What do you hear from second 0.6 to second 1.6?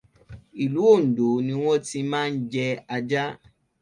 Ìlú Òndó ni